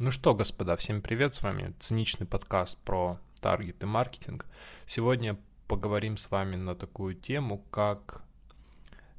[0.00, 4.44] Ну что, господа, всем привет, с вами циничный подкаст про таргет и маркетинг.
[4.86, 8.24] Сегодня поговорим с вами на такую тему, как,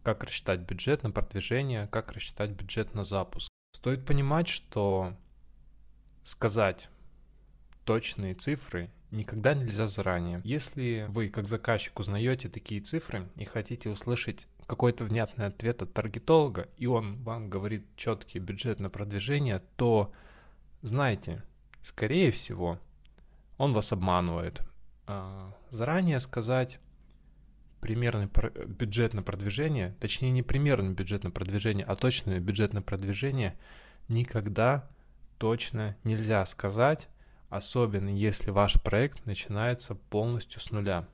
[0.04, 3.48] как рассчитать бюджет на продвижение, как рассчитать бюджет на запуск.
[3.72, 5.14] Стоит понимать, что
[6.24, 6.90] сказать
[7.86, 10.42] точные цифры никогда нельзя заранее.
[10.44, 16.68] Если вы как заказчик узнаете такие цифры и хотите услышать какой-то внятный ответ от таргетолога,
[16.76, 20.12] и он вам говорит четкий бюджет на продвижение, то
[20.86, 21.44] знаете,
[21.82, 22.80] скорее всего,
[23.58, 24.62] он вас обманывает.
[25.08, 26.80] А, заранее сказать
[27.82, 28.30] примерный
[28.68, 33.58] бюджет на продвижение, точнее не примерный бюджет на продвижение, а точный бюджет на продвижение
[34.08, 34.88] никогда
[35.38, 37.08] точно нельзя сказать,
[37.50, 41.08] особенно если ваш проект начинается полностью с нуля.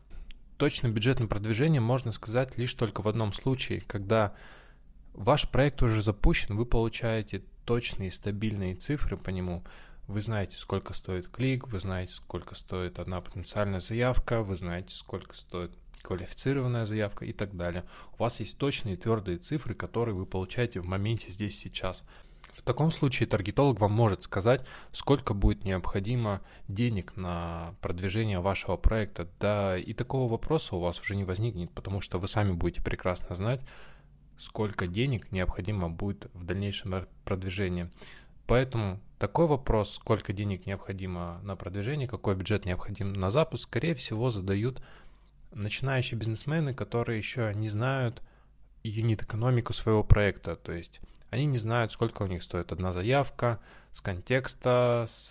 [0.57, 4.33] Точно бюджет на продвижение можно сказать лишь только в одном случае, когда
[5.13, 9.63] ваш проект уже запущен, вы получаете точные стабильные цифры по нему,
[10.07, 15.35] вы знаете, сколько стоит клик, вы знаете, сколько стоит одна потенциальная заявка, вы знаете, сколько
[15.35, 17.85] стоит квалифицированная заявка и так далее.
[18.17, 22.03] У вас есть точные твердые цифры, которые вы получаете в моменте здесь сейчас.
[22.53, 29.27] В таком случае таргетолог вам может сказать, сколько будет необходимо денег на продвижение вашего проекта.
[29.39, 33.35] Да и такого вопроса у вас уже не возникнет, потому что вы сами будете прекрасно
[33.35, 33.61] знать,
[34.41, 37.89] сколько денег необходимо будет в дальнейшем продвижении.
[38.47, 44.31] Поэтому такой вопрос, сколько денег необходимо на продвижение, какой бюджет необходим на запуск, скорее всего
[44.31, 44.81] задают
[45.51, 48.21] начинающие бизнесмены, которые еще не знают
[48.83, 50.55] юнит-экономику своего проекта.
[50.55, 53.59] То есть они не знают, сколько у них стоит одна заявка
[53.91, 55.29] с контекста, с,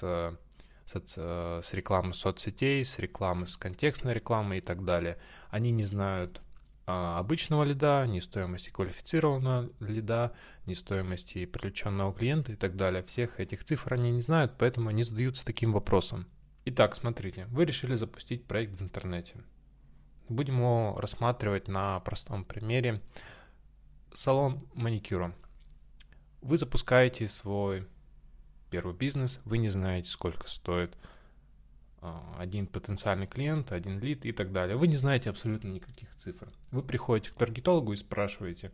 [0.86, 5.18] с, с рекламы соцсетей, с рекламы с контекстной рекламы и так далее.
[5.50, 6.40] Они не знают
[7.18, 10.32] обычного лида, ни стоимости квалифицированного лида,
[10.66, 13.02] ни стоимости привлеченного клиента и так далее.
[13.02, 16.26] Всех этих цифр они не знают, поэтому они задаются таким вопросом.
[16.64, 19.34] Итак, смотрите, вы решили запустить проект в интернете.
[20.28, 23.00] Будем его рассматривать на простом примере.
[24.12, 25.34] Салон маникюра.
[26.42, 27.86] Вы запускаете свой
[28.70, 31.19] первый бизнес, вы не знаете, сколько стоит а,
[32.38, 34.76] один потенциальный клиент, один лид и так далее.
[34.76, 36.48] Вы не знаете абсолютно никаких цифр.
[36.70, 38.72] Вы приходите к таргетологу и спрашиваете,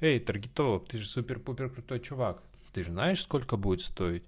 [0.00, 4.24] эй, таргетолог, ты же супер-пупер крутой чувак, ты же знаешь, сколько будет стоить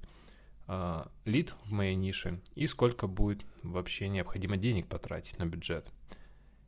[0.68, 5.90] э, лид в моей нише и сколько будет вообще необходимо денег потратить на бюджет.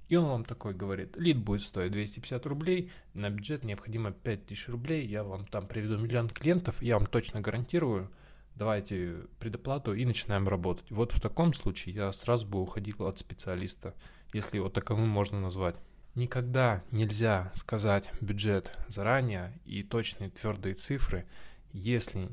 [0.09, 5.07] И он вам такой говорит, лид будет стоить 250 рублей, на бюджет необходимо 5000 рублей,
[5.07, 8.11] я вам там приведу миллион клиентов, я вам точно гарантирую,
[8.57, 10.91] давайте предоплату и начинаем работать.
[10.91, 13.95] Вот в таком случае я сразу бы уходил от специалиста,
[14.33, 15.77] если его таковым можно назвать.
[16.15, 21.27] Никогда нельзя сказать бюджет заранее и точные твердые цифры,
[21.73, 22.29] если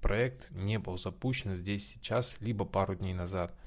[0.00, 3.54] проект не был запущен здесь сейчас, либо пару дней назад–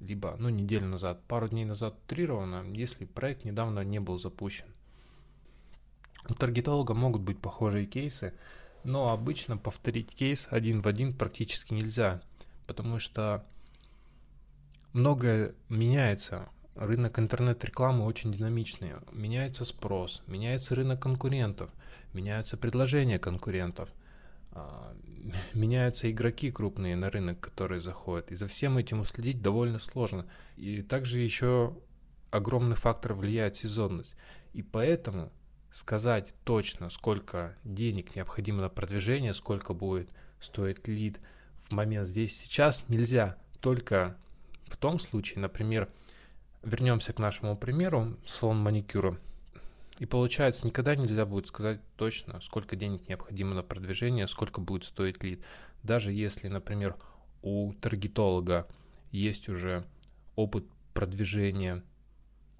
[0.00, 4.66] либо, ну, неделю назад, пару дней назад утрировано, если проект недавно не был запущен.
[6.28, 8.34] У таргетолога могут быть похожие кейсы,
[8.84, 12.22] но обычно повторить кейс один в один практически нельзя,
[12.66, 13.44] потому что
[14.92, 16.48] многое меняется.
[16.76, 18.92] Рынок интернет-рекламы очень динамичный.
[19.12, 21.70] Меняется спрос, меняется рынок конкурентов,
[22.12, 23.90] меняются предложения конкурентов.
[24.52, 24.94] А,
[25.54, 28.30] меняются игроки крупные на рынок, которые заходят.
[28.32, 30.26] И за всем этим уследить довольно сложно.
[30.56, 31.76] И также еще
[32.30, 34.14] огромный фактор влияет сезонность.
[34.52, 35.30] И поэтому
[35.70, 40.10] сказать точно, сколько денег необходимо на продвижение, сколько будет
[40.40, 41.20] стоить лид
[41.56, 43.36] в момент здесь сейчас, нельзя.
[43.60, 44.16] Только
[44.66, 45.88] в том случае, например,
[46.62, 49.18] вернемся к нашему примеру, салон маникюра–
[50.00, 55.22] и получается, никогда нельзя будет сказать точно, сколько денег необходимо на продвижение, сколько будет стоить
[55.22, 55.44] лид.
[55.82, 56.96] Даже если, например,
[57.42, 58.66] у таргетолога
[59.12, 59.86] есть уже
[60.36, 60.64] опыт
[60.94, 61.84] продвижения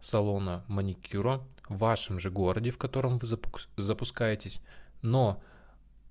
[0.00, 3.28] салона маникюра в вашем же городе, в котором вы
[3.76, 4.60] запускаетесь,
[5.02, 5.42] но,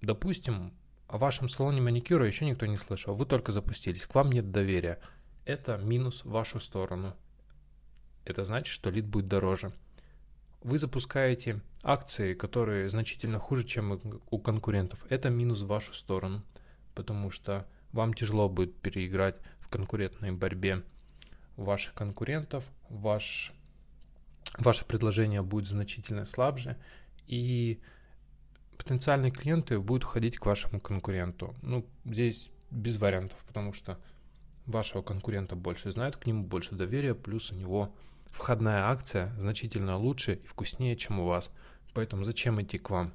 [0.01, 0.73] допустим,
[1.07, 4.99] о вашем салоне маникюра еще никто не слышал, вы только запустились, к вам нет доверия.
[5.45, 7.15] Это минус в вашу сторону.
[8.25, 9.73] Это значит, что лид будет дороже
[10.61, 13.99] вы запускаете акции, которые значительно хуже, чем
[14.29, 15.05] у конкурентов.
[15.09, 16.43] Это минус в вашу сторону,
[16.95, 20.83] потому что вам тяжело будет переиграть в конкурентной борьбе
[21.55, 23.53] ваших конкурентов, ваш,
[24.57, 26.77] ваше предложение будет значительно слабже,
[27.27, 27.79] и
[28.77, 31.55] потенциальные клиенты будут ходить к вашему конкуренту.
[31.61, 33.99] Ну, здесь без вариантов, потому что
[34.65, 37.93] вашего конкурента больше знают, к нему больше доверия, плюс у него
[38.31, 41.51] Входная акция значительно лучше и вкуснее, чем у вас,
[41.93, 43.13] поэтому зачем идти к вам?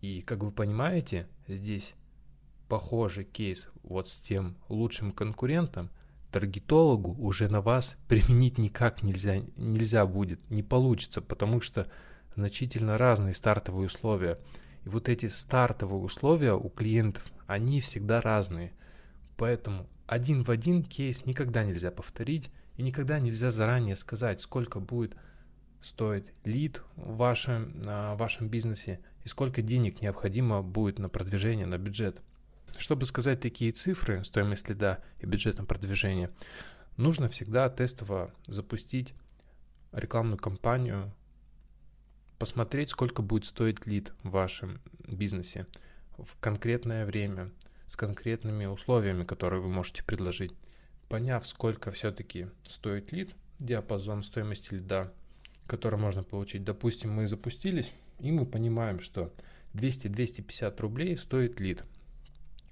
[0.00, 1.94] И как вы понимаете, здесь
[2.68, 5.90] похожий кейс вот с тем лучшим конкурентом,
[6.32, 11.88] таргетологу уже на вас применить никак нельзя, нельзя будет, не получится, потому что
[12.34, 14.38] значительно разные стартовые условия.
[14.84, 18.72] И вот эти стартовые условия у клиентов, они всегда разные.
[19.36, 25.14] Поэтому один в один кейс никогда нельзя повторить, и никогда нельзя заранее сказать, сколько будет
[25.82, 31.78] стоить лид в вашем, в вашем бизнесе и сколько денег необходимо будет на продвижение, на
[31.78, 32.20] бюджет.
[32.78, 36.30] Чтобы сказать такие цифры, стоимость лида и бюджет на продвижение,
[36.96, 39.14] нужно всегда тестово запустить
[39.92, 41.12] рекламную кампанию,
[42.38, 45.66] посмотреть, сколько будет стоить лид в вашем бизнесе
[46.18, 47.50] в конкретное время,
[47.86, 50.52] с конкретными условиями, которые вы можете предложить.
[51.08, 55.12] Поняв, сколько все-таки стоит лид, диапазон стоимости лида,
[55.66, 56.64] который можно получить.
[56.64, 59.32] Допустим, мы запустились, и мы понимаем, что
[59.74, 61.84] 200-250 рублей стоит лид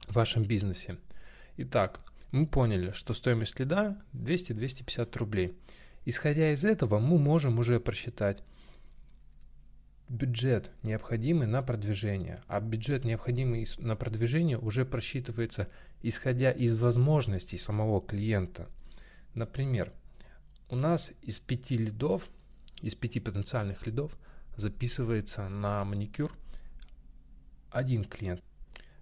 [0.09, 0.99] в вашем бизнесе.
[1.57, 2.01] Итак,
[2.31, 5.55] мы поняли, что стоимость лида 200-250 рублей.
[6.05, 8.43] Исходя из этого, мы можем уже просчитать
[10.09, 12.41] бюджет, необходимый на продвижение.
[12.49, 15.69] А бюджет, необходимый на продвижение, уже просчитывается
[16.03, 18.69] исходя из возможностей самого клиента.
[19.35, 19.93] Например,
[20.69, 22.29] у нас из пяти лидов,
[22.81, 24.17] из пяти потенциальных лидов
[24.57, 26.37] записывается на маникюр
[27.71, 28.43] один клиент.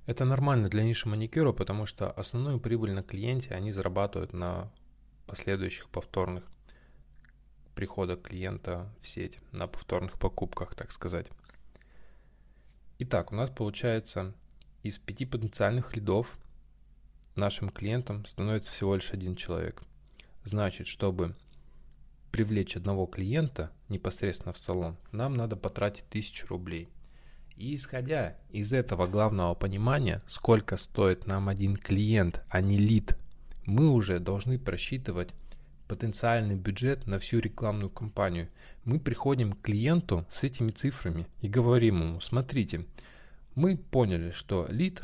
[0.08, 4.72] Это нормально для ниши маникюра, потому что основную прибыль на клиенте они зарабатывают на
[5.26, 6.44] последующих повторных
[7.74, 11.30] прихода клиента в сеть, на повторных покупках, так сказать.
[12.98, 14.34] Итак, у нас получается
[14.82, 16.38] из пяти потенциальных лидов
[17.34, 19.82] нашим клиентом становится всего лишь один человек.
[20.42, 21.36] Значит, чтобы
[22.32, 26.88] привлечь одного клиента непосредственно в салон, нам надо потратить тысячу рублей.
[27.58, 33.18] И исходя из этого главного понимания, сколько стоит нам один клиент, а не лид,
[33.66, 35.30] мы уже должны просчитывать
[35.88, 38.48] потенциальный бюджет на всю рекламную кампанию.
[38.84, 42.86] Мы приходим к клиенту с этими цифрами и говорим ему, смотрите,
[43.56, 45.02] мы поняли, что лид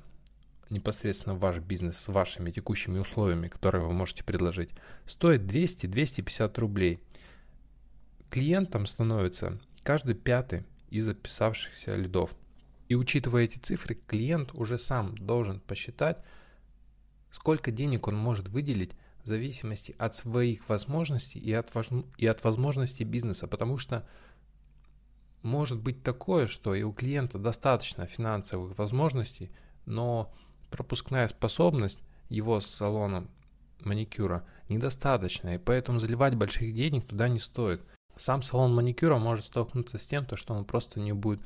[0.70, 4.70] непосредственно ваш бизнес с вашими текущими условиями, которые вы можете предложить,
[5.06, 7.00] стоит 200-250 рублей.
[8.30, 12.30] Клиентом становится каждый пятый из записавшихся лидов.
[12.88, 16.18] И учитывая эти цифры, клиент уже сам должен посчитать,
[17.30, 18.92] сколько денег он может выделить
[19.22, 21.72] в зависимости от своих возможностей и от,
[22.18, 24.06] и от возможностей бизнеса, потому что
[25.42, 29.50] может быть такое, что и у клиента достаточно финансовых возможностей,
[29.86, 30.32] но
[30.70, 33.30] пропускная способность его с салоном
[33.80, 37.82] маникюра недостаточно, и поэтому заливать больших денег туда не стоит.
[38.16, 41.40] Сам салон маникюра может столкнуться с тем, что он просто не будет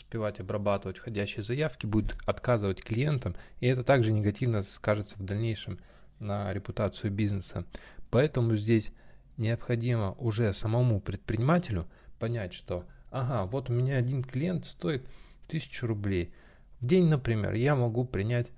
[0.00, 5.78] успевать обрабатывать входящие заявки, будет отказывать клиентам, и это также негативно скажется в дальнейшем
[6.18, 7.64] на репутацию бизнеса.
[8.10, 8.92] Поэтому здесь
[9.36, 11.86] необходимо уже самому предпринимателю
[12.18, 15.06] понять, что ага, вот у меня один клиент стоит
[15.48, 16.32] 1000 рублей.
[16.80, 18.48] В день, например, я могу принять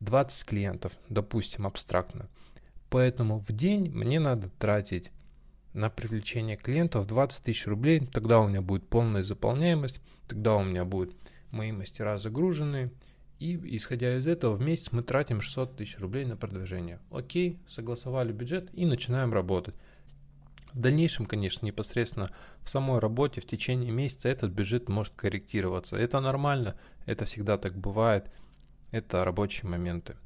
[0.00, 2.28] 20 клиентов, допустим, абстрактно.
[2.90, 5.10] Поэтому в день мне надо тратить
[5.72, 10.84] на привлечение клиентов 20 тысяч рублей, тогда у меня будет полная заполняемость, тогда у меня
[10.84, 11.14] будут
[11.50, 12.90] мои мастера загружены,
[13.38, 16.98] и исходя из этого в месяц мы тратим 600 тысяч рублей на продвижение.
[17.10, 19.74] Окей, согласовали бюджет и начинаем работать.
[20.72, 22.30] В дальнейшем, конечно, непосредственно
[22.62, 25.96] в самой работе в течение месяца этот бюджет может корректироваться.
[25.96, 28.30] Это нормально, это всегда так бывает,
[28.90, 30.16] это рабочие моменты.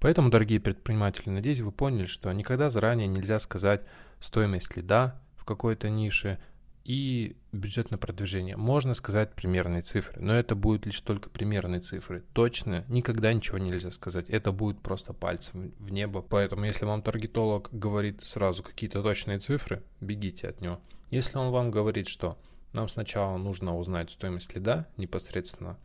[0.00, 3.82] Поэтому, дорогие предприниматели, надеюсь, вы поняли, что никогда заранее нельзя сказать
[4.22, 6.38] стоимость лида в какой-то нише,
[6.84, 8.56] и бюджет на продвижение.
[8.56, 12.24] Можно сказать примерные цифры, но это будут лишь только примерные цифры.
[12.32, 14.28] Точно никогда ничего нельзя сказать.
[14.28, 16.22] Это будет просто пальцем в небо.
[16.22, 20.80] Поэтому если вам таргетолог говорит сразу какие-то точные цифры, бегите от него.
[21.10, 22.38] Если он вам говорит, что
[22.72, 25.78] нам сначала нужно узнать стоимость лида непосредственно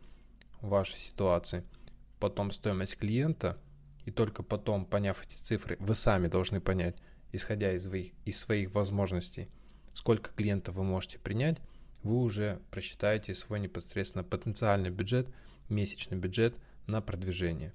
[0.60, 1.64] вашей ситуации,
[2.18, 3.58] потом стоимость клиента,
[4.04, 6.96] и только потом, поняв эти цифры, вы сами должны понять,
[7.32, 9.48] исходя из своих, из своих возможностей,
[9.94, 11.58] сколько клиентов вы можете принять,
[12.02, 15.28] вы уже просчитаете свой непосредственно потенциальный бюджет,
[15.68, 16.56] месячный бюджет
[16.86, 17.72] на продвижение.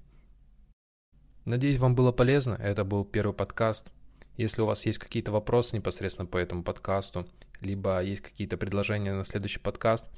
[1.44, 2.54] Надеюсь, вам было полезно.
[2.54, 3.90] Это был первый подкаст.
[4.36, 7.28] Если у вас есть какие-то вопросы непосредственно по этому подкасту,
[7.60, 10.08] либо есть какие-то предложения на следующий подкаст,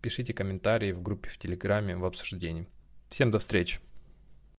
[0.00, 2.66] пишите комментарии в группе в Телеграме в обсуждении.
[3.08, 3.78] Всем до встречи!